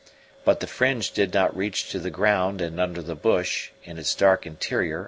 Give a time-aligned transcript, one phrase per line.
[0.43, 4.15] But the fringe did not reach to the ground and under the bush, in its
[4.15, 4.99] dark interior.